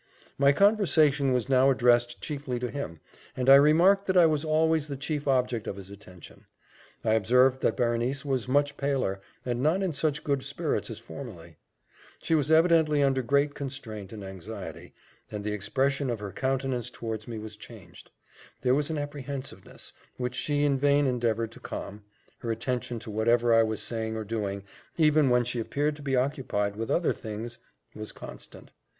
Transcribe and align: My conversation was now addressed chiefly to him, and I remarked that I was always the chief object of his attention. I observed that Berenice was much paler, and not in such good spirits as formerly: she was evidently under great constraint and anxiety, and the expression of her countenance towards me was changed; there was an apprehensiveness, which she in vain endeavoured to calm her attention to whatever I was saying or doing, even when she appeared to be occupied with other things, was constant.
My 0.39 0.51
conversation 0.51 1.31
was 1.31 1.47
now 1.47 1.69
addressed 1.69 2.19
chiefly 2.21 2.57
to 2.57 2.71
him, 2.71 2.99
and 3.37 3.47
I 3.47 3.53
remarked 3.53 4.07
that 4.07 4.17
I 4.17 4.25
was 4.25 4.43
always 4.43 4.87
the 4.87 4.97
chief 4.97 5.27
object 5.27 5.67
of 5.67 5.75
his 5.75 5.91
attention. 5.91 6.47
I 7.05 7.13
observed 7.13 7.61
that 7.61 7.77
Berenice 7.77 8.25
was 8.25 8.47
much 8.47 8.77
paler, 8.77 9.21
and 9.45 9.61
not 9.61 9.83
in 9.83 9.93
such 9.93 10.23
good 10.23 10.41
spirits 10.41 10.89
as 10.89 10.97
formerly: 10.97 11.57
she 12.23 12.33
was 12.33 12.49
evidently 12.51 13.03
under 13.03 13.21
great 13.21 13.53
constraint 13.53 14.11
and 14.11 14.23
anxiety, 14.23 14.95
and 15.31 15.43
the 15.43 15.53
expression 15.53 16.09
of 16.09 16.17
her 16.19 16.31
countenance 16.31 16.89
towards 16.89 17.27
me 17.27 17.37
was 17.37 17.55
changed; 17.55 18.09
there 18.61 18.73
was 18.73 18.89
an 18.89 18.97
apprehensiveness, 18.97 19.93
which 20.17 20.33
she 20.33 20.63
in 20.63 20.79
vain 20.79 21.05
endeavoured 21.05 21.51
to 21.51 21.59
calm 21.59 22.03
her 22.39 22.49
attention 22.49 22.97
to 22.97 23.11
whatever 23.11 23.53
I 23.53 23.61
was 23.61 23.83
saying 23.83 24.15
or 24.17 24.23
doing, 24.23 24.63
even 24.97 25.29
when 25.29 25.43
she 25.43 25.59
appeared 25.59 25.95
to 25.97 26.01
be 26.01 26.15
occupied 26.15 26.75
with 26.75 26.89
other 26.89 27.13
things, 27.13 27.59
was 27.93 28.11
constant. 28.11 28.71